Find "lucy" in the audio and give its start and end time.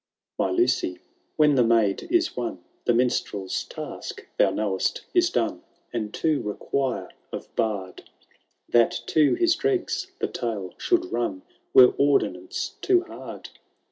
0.49-0.97